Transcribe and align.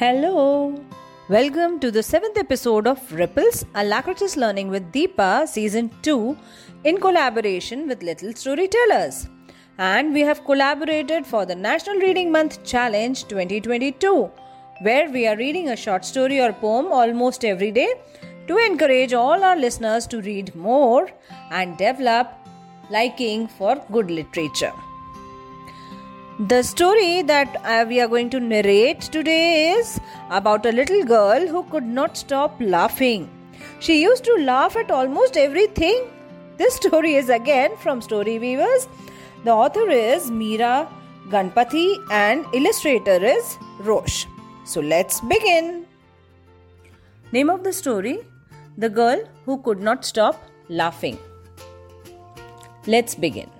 Hello. 0.00 0.80
Welcome 1.28 1.80
to 1.80 1.90
the 1.90 2.04
seventh 2.04 2.38
episode 2.38 2.86
of 2.86 3.00
Ripples, 3.12 3.64
Alacritus 3.74 4.36
Learning 4.36 4.68
with 4.68 4.92
Deepa, 4.92 5.48
Season 5.48 5.90
2, 6.02 6.36
in 6.84 7.00
collaboration 7.00 7.88
with 7.88 8.04
Little 8.04 8.32
Storytellers. 8.32 9.28
And 9.76 10.14
we 10.14 10.20
have 10.20 10.44
collaborated 10.44 11.26
for 11.26 11.44
the 11.44 11.56
National 11.56 11.96
Reading 11.96 12.30
Month 12.30 12.62
Challenge 12.62 13.24
2022, 13.24 14.30
where 14.82 15.10
we 15.10 15.26
are 15.26 15.36
reading 15.36 15.70
a 15.70 15.76
short 15.84 16.04
story 16.04 16.40
or 16.40 16.52
poem 16.52 16.92
almost 16.92 17.44
every 17.44 17.72
day 17.72 17.92
to 18.46 18.56
encourage 18.56 19.14
all 19.14 19.42
our 19.42 19.56
listeners 19.56 20.06
to 20.06 20.20
read 20.20 20.54
more 20.54 21.10
and 21.50 21.76
develop 21.76 22.28
liking 22.88 23.48
for 23.48 23.74
good 23.90 24.12
literature. 24.12 24.72
The 26.46 26.62
story 26.62 27.22
that 27.22 27.60
uh, 27.64 27.84
we 27.88 28.00
are 28.00 28.06
going 28.06 28.30
to 28.30 28.38
narrate 28.38 29.00
today 29.00 29.72
is 29.72 29.98
about 30.30 30.66
a 30.66 30.70
little 30.70 31.02
girl 31.02 31.44
who 31.48 31.64
could 31.64 31.82
not 31.82 32.16
stop 32.16 32.54
laughing. 32.60 33.28
She 33.80 34.00
used 34.00 34.22
to 34.22 34.34
laugh 34.44 34.76
at 34.76 34.92
almost 34.92 35.36
everything. 35.36 36.06
This 36.56 36.76
story 36.76 37.16
is 37.16 37.28
again 37.28 37.76
from 37.78 38.00
Story 38.00 38.38
Weavers. 38.38 38.86
The 39.42 39.50
author 39.50 39.90
is 39.90 40.30
Meera 40.30 40.88
Ganpati 41.28 41.96
and 42.12 42.46
illustrator 42.54 43.18
is 43.20 43.58
Rosh. 43.80 44.24
So 44.64 44.80
let's 44.80 45.20
begin. 45.22 45.86
Name 47.32 47.50
of 47.50 47.64
the 47.64 47.72
story 47.72 48.20
The 48.76 48.88
Girl 48.88 49.24
Who 49.44 49.60
Could 49.60 49.80
Not 49.80 50.04
Stop 50.04 50.40
Laughing. 50.68 51.18
Let's 52.86 53.16
begin. 53.16 53.50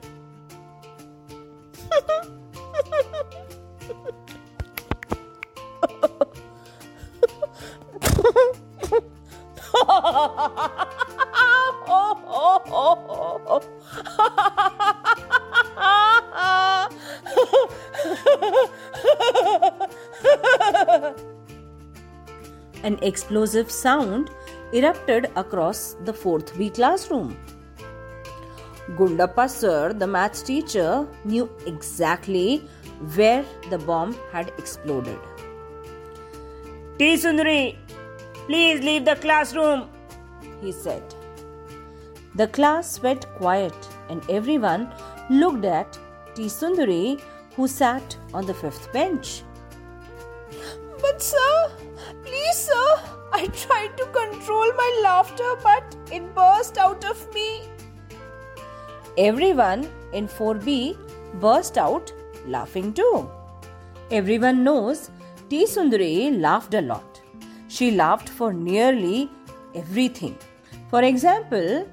An 22.82 22.98
explosive 23.02 23.70
sound 23.70 24.30
erupted 24.72 25.30
across 25.36 25.94
the 26.04 26.12
4th 26.12 26.58
B 26.58 26.70
classroom. 26.70 27.36
Gundappa 28.96 29.48
sir, 29.48 29.92
the 29.92 30.06
maths 30.08 30.42
teacher, 30.42 31.06
knew 31.24 31.48
exactly 31.66 32.58
where 33.14 33.44
the 33.70 33.78
bomb 33.78 34.16
had 34.32 34.50
exploded. 34.58 35.18
T. 36.98 37.14
Sundari, 37.14 37.76
please 38.46 38.80
leave 38.80 39.04
the 39.04 39.14
classroom, 39.14 39.88
he 40.60 40.72
said. 40.72 41.02
The 42.34 42.48
class 42.48 43.02
went 43.02 43.26
quiet 43.34 43.88
and 44.08 44.22
everyone 44.30 44.92
looked 45.30 45.64
at 45.64 45.98
T. 46.34 46.46
Sundari, 46.46 47.20
who 47.56 47.66
sat 47.66 48.16
on 48.32 48.46
the 48.46 48.54
fifth 48.54 48.92
bench. 48.92 49.42
But, 51.00 51.20
sir, 51.20 51.70
please, 52.24 52.56
sir, 52.56 53.00
I 53.32 53.46
tried 53.46 53.96
to 53.96 54.06
control 54.06 54.72
my 54.74 55.00
laughter, 55.02 55.56
but 55.62 55.96
it 56.12 56.34
burst 56.34 56.78
out 56.78 57.04
of 57.04 57.34
me. 57.34 57.62
Everyone 59.16 59.88
in 60.12 60.28
4B 60.28 60.96
burst 61.40 61.76
out 61.76 62.12
laughing 62.46 62.92
too. 62.92 63.28
Everyone 64.10 64.62
knows 64.62 65.10
T. 65.50 65.64
Sundari 65.66 66.40
laughed 66.40 66.74
a 66.74 66.80
lot. 66.80 67.20
She 67.68 67.90
laughed 67.90 68.28
for 68.28 68.52
nearly 68.52 69.30
everything. 69.74 70.38
For 70.90 71.02
example, 71.02 71.86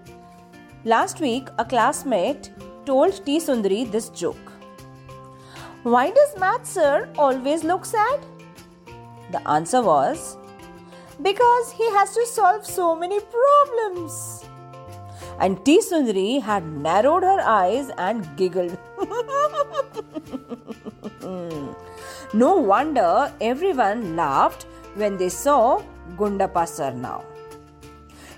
last 0.86 1.20
week 1.20 1.50
a 1.60 1.66
classmate 1.66 2.52
told 2.86 3.26
T. 3.26 3.40
Sundari 3.40 3.92
this 3.92 4.08
joke 4.08 4.54
Why 5.84 6.12
does 6.12 6.38
math 6.40 6.66
sir 6.66 7.10
always 7.18 7.66
look 7.66 7.84
sad? 7.84 8.22
The 9.34 9.46
answer 9.50 9.82
was 9.82 10.38
because 11.22 11.72
he 11.74 11.90
has 11.98 12.14
to 12.14 12.26
solve 12.26 12.66
so 12.66 12.96
many 12.96 13.20
problems. 13.20 14.46
And 15.42 15.66
T. 15.66 15.80
Sundari 15.82 16.42
had 16.42 16.66
narrowed 16.66 17.24
her 17.24 17.42
eyes 17.42 17.92
and 17.98 18.26
giggled. 18.38 18.78
no 22.34 22.56
wonder 22.56 23.30
everyone 23.42 24.16
laughed 24.16 24.68
when 24.96 25.18
they 25.18 25.28
saw 25.28 25.82
Gundappa 26.16 26.66
sir 26.66 26.92
now. 26.92 27.24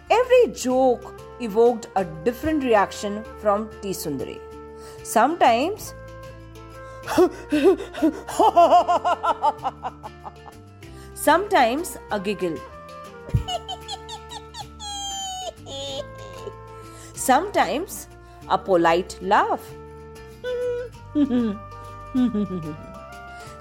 Every 0.09 0.47
joke 0.53 1.19
evoked 1.39 1.87
a 1.95 2.03
different 2.05 2.63
reaction 2.63 3.23
from 3.39 3.69
T. 3.81 3.91
Sundari. 3.91 4.39
Sometimes 5.03 5.93
Sometimes 11.13 11.97
a 12.11 12.19
giggle. 12.19 12.57
Sometimes 17.13 18.07
a 18.49 18.57
polite 18.57 19.17
laugh. 19.21 19.61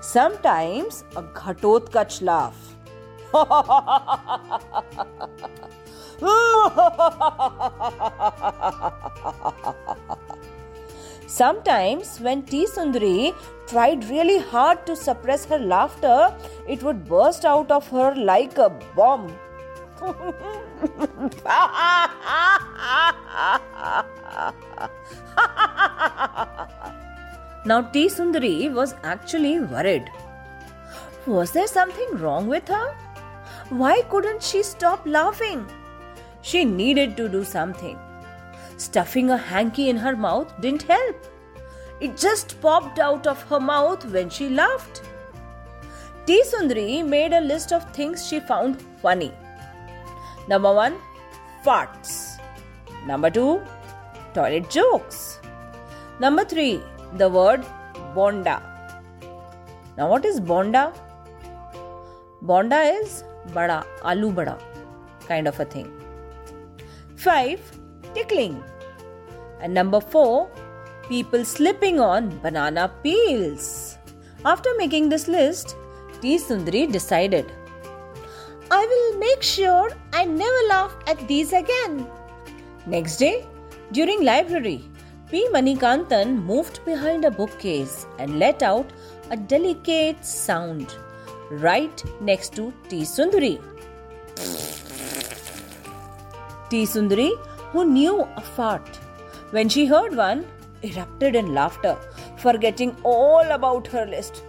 Sometimes 0.01 1.05
a 1.17 1.23
ghatotkach 1.23 2.23
laugh. 2.23 2.57
Sometimes, 11.27 12.21
when 12.21 12.43
T. 12.43 12.67
Sundari 12.67 13.35
tried 13.67 14.05
really 14.09 14.39
hard 14.39 14.87
to 14.87 14.97
suppress 14.97 15.45
her 15.45 15.59
laughter, 15.59 16.35
it 16.67 16.83
would 16.83 17.07
burst 17.07 17.45
out 17.45 17.71
of 17.71 17.87
her 17.89 18.15
like 18.15 18.57
a 18.57 18.71
bomb. 18.95 19.37
now, 27.67 27.83
T. 27.93 28.09
Sundari 28.09 28.73
was 28.73 28.95
actually 29.03 29.61
worried. 29.61 30.11
Was 31.27 31.51
there 31.51 31.67
something 31.67 32.17
wrong 32.19 32.47
with 32.47 32.69
her? 32.69 32.95
Why 33.69 34.01
couldn't 34.09 34.43
she 34.43 34.63
stop 34.63 35.05
laughing? 35.05 35.67
She 36.49 36.65
needed 36.65 37.17
to 37.17 37.29
do 37.29 37.43
something. 37.45 37.99
Stuffing 38.77 39.31
a 39.31 39.37
hanky 39.37 39.89
in 39.89 39.97
her 39.97 40.15
mouth 40.15 40.53
didn't 40.61 40.85
help. 40.91 41.27
It 42.01 42.17
just 42.17 42.61
popped 42.61 43.01
out 43.07 43.27
of 43.27 43.43
her 43.51 43.59
mouth 43.59 44.05
when 44.13 44.31
she 44.31 44.49
laughed. 44.49 45.03
T. 46.27 46.43
Sundari 46.51 47.05
made 47.15 47.33
a 47.33 47.41
list 47.41 47.73
of 47.73 47.91
things 47.97 48.29
she 48.29 48.39
found 48.39 48.81
funny. 49.03 49.33
Number 50.47 50.73
one, 50.73 50.97
farts. 51.65 52.39
Number 53.07 53.31
two, 53.31 53.61
toilet 54.33 54.71
jokes. 54.71 55.41
Number 56.21 56.45
three, 56.45 56.81
the 57.15 57.29
word 57.29 57.67
bonda. 58.15 58.57
Now, 59.99 60.09
what 60.09 60.25
is 60.25 60.41
bonda? 60.41 60.95
Bonda 62.45 62.81
is 63.03 63.25
bada, 63.49 63.85
alu 64.05 64.33
bada 64.33 64.59
kind 65.27 65.49
of 65.49 65.59
a 65.59 65.65
thing. 65.65 66.06
5 67.27 67.61
tickling. 68.15 68.63
And 69.61 69.75
number 69.75 70.01
4, 70.01 70.49
people 71.09 71.45
slipping 71.45 71.99
on 71.99 72.39
banana 72.39 72.93
peels. 73.03 73.99
After 74.45 74.71
making 74.79 75.09
this 75.09 75.27
list, 75.27 75.75
T. 76.21 76.39
Sundari 76.39 76.91
decided, 76.91 77.51
I 78.71 78.83
will 78.93 79.19
make 79.19 79.43
sure 79.43 79.91
I 80.13 80.25
never 80.25 80.63
laugh 80.69 80.95
at 81.09 81.27
these 81.27 81.53
again. 81.53 82.07
Next 82.87 83.17
day, 83.17 83.45
during 83.91 84.25
library, 84.25 84.85
P. 85.29 85.49
Manikantan 85.53 86.45
moved 86.45 86.85
behind 86.85 87.25
a 87.25 87.31
bookcase 87.33 88.07
and 88.21 88.39
let 88.39 88.63
out 88.63 88.93
a 89.33 89.37
delicate 89.37 90.25
sound 90.25 90.95
right 91.51 92.05
next 92.21 92.55
to 92.55 92.73
T. 92.89 93.01
Sundari. 93.03 93.57
T. 96.71 96.85
Sundari 96.85 97.31
who 97.73 97.85
knew 97.85 98.27
a 98.37 98.41
fart. 98.41 98.97
When 99.51 99.69
she 99.69 99.87
heard 99.87 100.17
one, 100.17 100.47
erupted 100.83 101.37
in 101.37 101.55
laughter, 101.55 101.97
forgetting 102.39 102.97
all 103.03 103.45
about 103.51 103.87
her 103.89 104.07
list. 104.07 104.43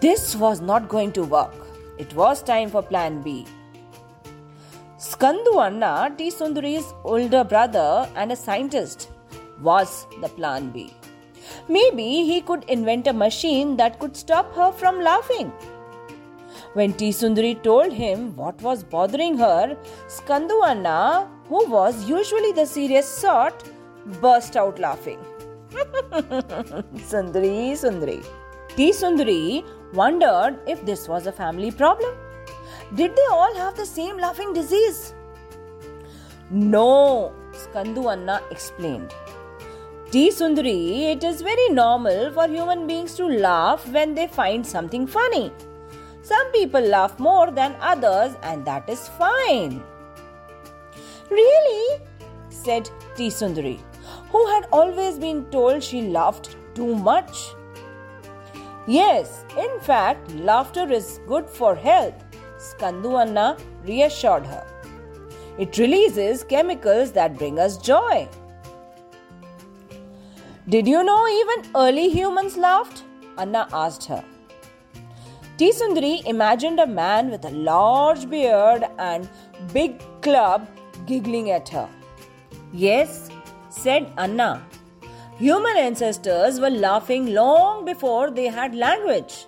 this 0.00 0.36
was 0.36 0.60
not 0.60 0.88
going 0.88 1.12
to 1.12 1.22
work. 1.24 1.54
It 1.98 2.14
was 2.14 2.42
time 2.42 2.70
for 2.70 2.82
plan 2.82 3.22
B. 3.22 3.46
Skandu 4.98 5.64
Anna, 5.64 6.14
T. 6.16 6.30
Sundari's 6.30 6.92
older 7.04 7.44
brother 7.44 8.08
and 8.14 8.32
a 8.32 8.36
scientist, 8.36 9.10
was 9.60 10.06
the 10.20 10.28
plan 10.28 10.70
B. 10.70 10.92
Maybe 11.68 12.24
he 12.24 12.40
could 12.40 12.64
invent 12.64 13.06
a 13.06 13.12
machine 13.12 13.76
that 13.76 13.98
could 13.98 14.16
stop 14.16 14.54
her 14.54 14.72
from 14.72 15.00
laughing. 15.00 15.52
When 16.74 16.92
T. 16.92 17.10
Sundari 17.10 17.60
told 17.62 17.92
him 17.92 18.36
what 18.36 18.60
was 18.62 18.84
bothering 18.84 19.36
her, 19.38 19.76
Skandu 20.06 20.64
Anna, 20.66 21.28
who 21.48 21.68
was 21.68 22.08
usually 22.08 22.52
the 22.52 22.64
serious 22.64 23.08
sort, 23.08 23.64
burst 24.20 24.56
out 24.56 24.78
laughing. 24.78 25.18
Sundari, 27.10 27.72
Sundari. 27.72 28.24
T. 28.76 28.92
Sundari 28.92 29.64
wondered 29.94 30.58
if 30.68 30.84
this 30.86 31.08
was 31.08 31.26
a 31.26 31.32
family 31.32 31.70
problem. 31.70 32.14
Did 32.94 33.14
they 33.16 33.26
all 33.30 33.54
have 33.56 33.76
the 33.76 33.86
same 33.86 34.16
laughing 34.16 34.52
disease? 34.52 35.14
No, 36.50 37.32
Skandu 37.52 38.10
Anna 38.12 38.40
explained. 38.50 39.14
T. 40.12 40.28
Sundari, 40.30 41.02
it 41.12 41.22
is 41.22 41.40
very 41.40 41.68
normal 41.68 42.32
for 42.32 42.48
human 42.48 42.84
beings 42.84 43.14
to 43.14 43.26
laugh 43.26 43.86
when 43.92 44.12
they 44.12 44.26
find 44.26 44.66
something 44.66 45.06
funny. 45.06 45.52
Some 46.22 46.50
people 46.50 46.80
laugh 46.80 47.16
more 47.20 47.52
than 47.52 47.76
others, 47.80 48.34
and 48.42 48.64
that 48.64 48.88
is 48.88 49.06
fine. 49.06 49.80
Really? 51.30 52.00
said 52.48 52.90
T. 53.14 53.28
Sundari, 53.28 53.78
who 54.32 54.44
had 54.48 54.66
always 54.72 55.16
been 55.16 55.44
told 55.52 55.80
she 55.80 56.02
laughed 56.02 56.56
too 56.74 56.96
much. 56.96 57.54
Yes, 58.88 59.44
in 59.56 59.78
fact, 59.78 60.28
laughter 60.32 60.90
is 60.90 61.20
good 61.28 61.48
for 61.48 61.76
health, 61.76 62.14
Skandu 62.58 63.20
Anna 63.20 63.56
reassured 63.86 64.44
her. 64.44 64.66
It 65.56 65.78
releases 65.78 66.42
chemicals 66.42 67.12
that 67.12 67.38
bring 67.38 67.60
us 67.60 67.78
joy. 67.78 68.28
Did 70.72 70.86
you 70.86 71.02
know 71.02 71.26
even 71.26 71.64
early 71.74 72.08
humans 72.10 72.56
laughed? 72.56 73.02
Anna 73.38 73.66
asked 73.72 74.04
her. 74.04 74.22
T. 75.56 75.72
Sundari 75.72 76.24
imagined 76.26 76.78
a 76.78 76.86
man 76.86 77.28
with 77.28 77.44
a 77.44 77.50
large 77.50 78.30
beard 78.30 78.84
and 78.96 79.28
big 79.72 80.00
club 80.22 80.68
giggling 81.06 81.50
at 81.50 81.68
her. 81.70 81.88
Yes, 82.72 83.30
said 83.68 84.12
Anna. 84.16 84.64
Human 85.38 85.76
ancestors 85.76 86.60
were 86.60 86.70
laughing 86.70 87.34
long 87.34 87.84
before 87.84 88.30
they 88.30 88.46
had 88.46 88.72
language. 88.76 89.46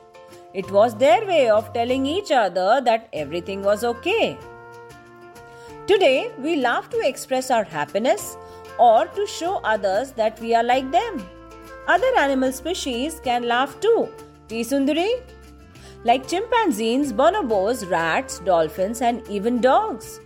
It 0.54 0.68
was 0.72 0.96
their 0.96 1.24
way 1.24 1.48
of 1.50 1.72
telling 1.72 2.04
each 2.04 2.32
other 2.32 2.80
that 2.84 3.08
everything 3.12 3.62
was 3.62 3.84
okay. 3.84 4.36
Today, 5.86 6.32
we 6.38 6.56
laugh 6.56 6.90
to 6.90 6.98
express 7.06 7.52
our 7.52 7.62
happiness 7.62 8.36
or 8.78 9.06
to 9.06 9.26
show 9.26 9.56
others 9.64 10.12
that 10.12 10.40
we 10.40 10.54
are 10.54 10.62
like 10.62 10.90
them. 10.90 11.26
Other 11.88 12.12
animal 12.18 12.52
species 12.52 13.20
can 13.24 13.48
laugh 13.48 13.78
too. 13.80 14.08
T. 14.48 14.62
Sundari? 14.62 15.20
Like 16.04 16.26
chimpanzees, 16.28 17.12
bonobos, 17.12 17.88
rats, 17.90 18.38
dolphins, 18.40 19.02
and 19.02 19.26
even 19.28 19.60
dogs. 19.60 20.20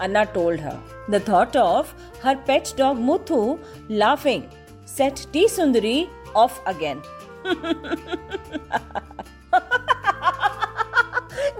Anna 0.00 0.26
told 0.26 0.58
her. 0.60 0.80
The 1.08 1.20
thought 1.20 1.56
of 1.56 1.94
her 2.20 2.36
pet 2.36 2.72
dog 2.76 2.98
Muthu 2.98 3.58
laughing 3.88 4.48
set 4.84 5.26
T. 5.32 5.46
Sundari 5.46 6.08
off 6.34 6.60
again. 6.66 7.02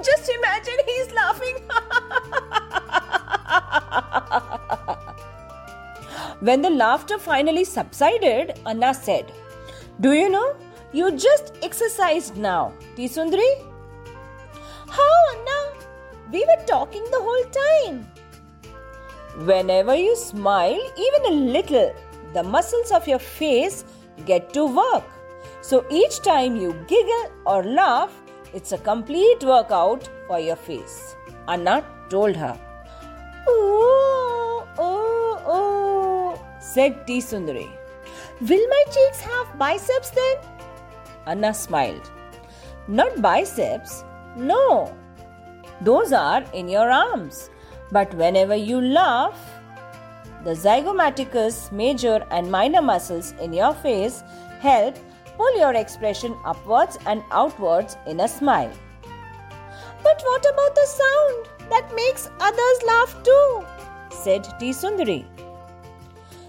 Just 0.03 0.31
imagine 0.39 0.79
he's 0.87 1.13
laughing. 1.13 1.57
When 6.47 6.61
the 6.61 6.71
laughter 6.71 7.19
finally 7.19 7.63
subsided, 7.63 8.59
Anna 8.67 8.93
said, 8.93 9.31
Do 10.01 10.13
you 10.13 10.29
know, 10.29 10.57
you 10.93 11.13
just 11.13 11.55
exercised 11.63 12.37
now, 12.37 12.73
T. 12.97 13.05
Sundari. 13.05 13.53
How, 14.89 15.13
Anna? 15.35 15.61
We 16.33 16.45
were 16.45 16.65
talking 16.67 17.05
the 17.13 17.21
whole 17.27 17.45
time. 17.61 18.11
Whenever 19.47 19.95
you 19.95 20.17
smile, 20.17 20.81
even 21.07 21.33
a 21.33 21.37
little, 21.53 21.95
the 22.35 22.43
muscles 22.43 22.91
of 22.91 23.07
your 23.07 23.21
face 23.21 23.85
get 24.27 24.53
to 24.55 24.67
work. 24.67 25.05
So 25.61 25.87
each 25.93 26.23
time 26.23 26.57
you 26.57 26.75
giggle 26.89 27.31
or 27.47 27.63
laugh, 27.63 28.13
it's 28.53 28.73
a 28.73 28.79
complete 28.79 29.45
workout 29.45 30.11
for 30.27 30.41
your 30.41 30.57
face. 30.57 31.15
Anna 31.47 31.85
told 32.11 32.35
her. 32.35 32.59
Oh, 33.47 33.49
oh, 33.49 33.87
oh 33.87 33.92
said 36.75 37.07
T. 37.07 37.19
Sundari. 37.19 37.71
Will 38.41 38.67
my 38.75 38.85
cheeks 38.95 39.21
have 39.21 39.59
biceps 39.59 40.11
then? 40.11 40.37
Anna 41.27 41.53
smiled. 41.55 42.11
Not 42.89 43.21
biceps, 43.23 44.05
no. 44.37 44.95
Those 45.81 46.13
are 46.13 46.45
in 46.53 46.69
your 46.69 46.91
arms. 46.91 47.51
But 47.91 48.15
whenever 48.15 48.57
you 48.57 48.81
laugh, 48.81 49.39
the 50.45 50.53
zygomaticus 50.53 51.71
major 51.71 52.27
and 52.31 52.51
minor 52.51 52.83
muscles 52.83 53.33
in 53.41 53.53
your 53.53 53.75
face 53.75 54.23
help 54.61 54.97
pull 55.37 55.59
your 55.59 55.75
expression 55.75 56.35
upwards 56.45 56.99
and 57.07 57.23
outwards 57.31 57.97
in 58.07 58.21
a 58.21 58.29
smile. 58.29 58.73
But 60.03 60.23
what 60.25 60.45
about 60.53 60.75
the 60.75 60.87
sound 60.87 61.71
that 61.71 61.95
makes 61.95 62.29
others 62.41 62.83
laugh 62.87 63.17
too? 63.23 63.65
said 64.11 64.49
T. 64.59 64.71
Sundari. 64.71 65.25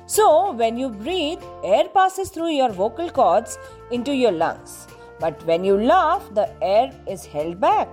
So, 0.05 0.51
when 0.51 0.77
you 0.77 0.89
breathe, 0.89 1.41
air 1.63 1.87
passes 1.87 2.29
through 2.29 2.51
your 2.51 2.69
vocal 2.69 3.09
cords 3.09 3.57
into 3.91 4.13
your 4.13 4.31
lungs. 4.31 4.87
But 5.19 5.43
when 5.45 5.63
you 5.63 5.77
laugh, 5.77 6.23
the 6.33 6.49
air 6.61 6.91
is 7.07 7.25
held 7.25 7.59
back, 7.59 7.87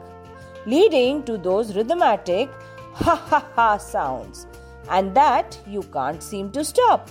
leading 0.66 1.22
to 1.24 1.38
those 1.38 1.72
rhythmatic 1.72 2.48
ha 2.92 3.14
ha 3.14 3.46
ha 3.54 3.76
sounds. 3.76 4.46
And 4.90 5.14
that 5.14 5.58
you 5.66 5.82
can't 5.92 6.22
seem 6.22 6.50
to 6.52 6.64
stop, 6.64 7.08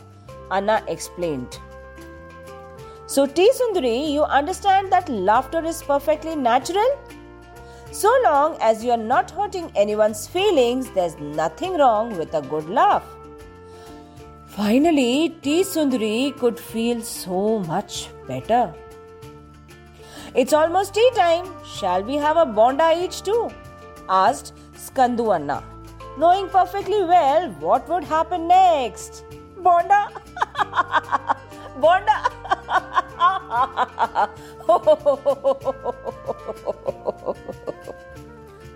Anna 0.52 0.84
explained. 0.88 1.58
So, 3.06 3.26
T. 3.26 3.50
Sundari, 3.52 4.12
you 4.12 4.24
understand 4.24 4.92
that 4.92 5.10
laughter 5.10 5.64
is 5.64 5.82
perfectly 5.82 6.36
natural? 6.36 7.00
So 7.92 8.14
long 8.24 8.58
as 8.62 8.84
you 8.84 8.92
are 8.92 8.98
not 8.98 9.32
hurting 9.32 9.72
anyone's 9.76 10.28
feelings, 10.28 10.92
there's 10.92 11.18
nothing 11.18 11.78
wrong 11.78 12.16
with 12.18 12.36
a 12.36 12.42
good 12.42 12.70
laugh. 12.70 13.04
Finally, 14.60 15.38
T. 15.42 15.62
Sundari 15.64 16.38
could 16.38 16.60
feel 16.60 17.02
so 17.02 17.60
much 17.60 18.10
better. 18.28 18.74
It's 20.36 20.52
almost 20.52 20.94
tea 20.96 21.10
time. 21.16 21.46
Shall 21.76 22.04
we 22.04 22.18
have 22.18 22.36
a 22.36 22.46
bonda 22.46 22.88
each 23.04 23.22
too? 23.22 23.50
asked 24.10 24.52
Skandu 24.74 25.34
Anna, 25.34 25.64
knowing 26.18 26.50
perfectly 26.50 27.02
well 27.14 27.48
what 27.68 27.88
would 27.88 28.04
happen 28.04 28.50
next. 28.50 29.24
Bonda? 29.62 30.12
bonda? 31.86 32.18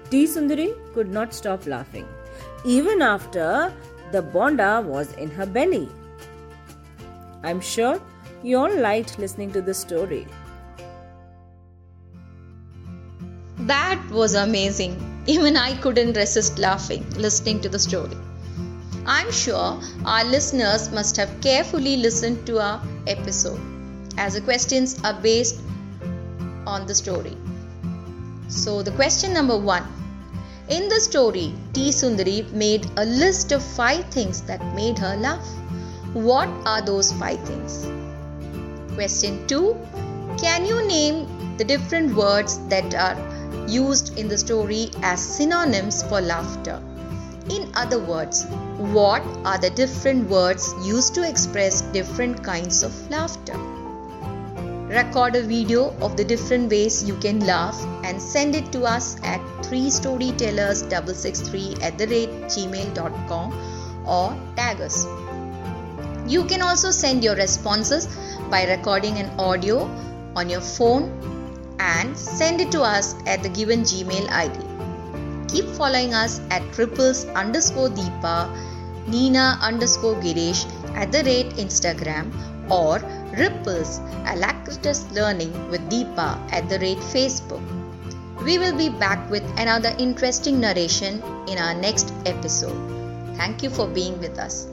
T. 0.09 0.25
Sundari 0.27 0.69
could 0.93 1.11
not 1.11 1.33
stop 1.33 1.67
laughing. 1.67 2.07
Even 2.63 3.01
after 3.01 3.73
the 4.13 4.21
bonda 4.21 4.71
was 4.85 5.11
in 5.13 5.29
her 5.31 5.45
belly. 5.45 5.89
I'm 7.43 7.59
sure 7.59 7.99
you 8.43 8.57
all 8.57 8.75
liked 8.85 9.17
listening 9.17 9.51
to 9.53 9.61
the 9.61 9.73
story. 9.73 10.27
That 13.71 14.03
was 14.11 14.35
amazing. 14.35 14.93
Even 15.25 15.57
I 15.57 15.75
couldn't 15.77 16.15
resist 16.15 16.59
laughing 16.59 17.09
listening 17.25 17.61
to 17.61 17.69
the 17.69 17.79
story. 17.79 18.17
I'm 19.05 19.31
sure 19.31 19.81
our 20.05 20.23
listeners 20.25 20.91
must 20.91 21.17
have 21.17 21.33
carefully 21.41 21.97
listened 21.97 22.45
to 22.47 22.59
our 22.59 22.81
episode 23.07 23.59
as 24.17 24.35
the 24.35 24.41
questions 24.41 24.95
are 25.03 25.19
based 25.21 25.59
on 26.67 26.85
the 26.85 26.95
story. 26.95 27.35
So, 28.47 28.83
the 28.83 28.91
question 28.91 29.33
number 29.33 29.57
one 29.57 29.83
in 30.69 30.87
the 30.87 30.99
story, 30.99 31.53
T. 31.73 31.89
Sundari 31.89 32.49
made 32.53 32.87
a 32.95 33.05
list 33.05 33.51
of 33.51 33.61
five 33.61 34.05
things 34.05 34.41
that 34.43 34.63
made 34.75 34.97
her 34.97 35.15
laugh. 35.17 35.45
What 36.13 36.49
are 36.65 36.81
those 36.81 37.11
five 37.13 37.39
things? 37.43 37.85
Question 38.95 39.45
2 39.47 39.75
Can 40.39 40.65
you 40.65 40.87
name 40.87 41.57
the 41.57 41.65
different 41.65 42.15
words 42.15 42.59
that 42.69 42.95
are 42.95 43.67
used 43.67 44.17
in 44.17 44.27
the 44.27 44.37
story 44.37 44.89
as 45.01 45.21
synonyms 45.21 46.01
for 46.03 46.21
laughter? 46.21 46.81
In 47.49 47.69
other 47.75 47.99
words, 47.99 48.45
what 48.77 49.21
are 49.43 49.57
the 49.57 49.69
different 49.69 50.29
words 50.29 50.73
used 50.83 51.13
to 51.15 51.27
express 51.27 51.81
different 51.81 52.41
kinds 52.41 52.83
of 52.83 53.09
laughter? 53.09 53.57
Record 54.87 55.35
a 55.35 55.41
video 55.41 55.93
of 55.99 56.15
the 56.15 56.23
different 56.23 56.69
ways 56.69 57.03
you 57.03 57.15
can 57.17 57.39
laugh 57.41 57.83
and 58.05 58.21
send 58.21 58.55
it 58.55 58.71
to 58.71 58.83
us 58.83 59.17
at 59.23 59.41
3storytellers663 59.73 61.81
at 61.81 61.97
the 61.97 62.05
rate 62.07 62.29
gmail.com 62.53 63.53
or 64.05 64.37
tag 64.55 64.81
us. 64.81 65.07
You 66.27 66.43
can 66.45 66.61
also 66.61 66.91
send 66.91 67.23
your 67.23 67.35
responses 67.35 68.07
by 68.51 68.65
recording 68.65 69.17
an 69.17 69.31
audio 69.39 69.89
on 70.35 70.49
your 70.49 70.61
phone 70.61 71.09
and 71.79 72.15
send 72.15 72.61
it 72.61 72.71
to 72.71 72.81
us 72.81 73.15
at 73.25 73.41
the 73.43 73.49
given 73.49 73.81
Gmail 73.81 74.29
ID. 74.29 74.53
Keep 75.47 75.65
following 75.75 76.13
us 76.13 76.39
at 76.49 76.77
ripples 76.77 77.25
underscore 77.25 77.89
Deepa, 77.89 78.47
Nina 79.07 79.57
underscore 79.61 80.15
Girish 80.15 80.65
at 80.95 81.11
the 81.11 81.23
rate 81.23 81.49
Instagram 81.65 82.31
or 82.71 83.01
ripples 83.37 83.99
alacritus 84.25 85.11
learning 85.11 85.51
with 85.69 85.81
Deepa 85.89 86.39
at 86.53 86.69
the 86.69 86.79
rate 86.79 86.99
Facebook. 86.99 87.82
We 88.43 88.57
will 88.59 88.75
be 88.77 88.89
back 88.89 89.29
with 89.29 89.43
another 89.57 89.95
interesting 89.97 90.59
narration 90.59 91.23
in 91.47 91.57
our 91.57 91.73
next 91.73 92.13
episode. 92.25 92.75
Thank 93.37 93.63
you 93.63 93.69
for 93.69 93.87
being 93.87 94.19
with 94.19 94.37
us. 94.37 94.67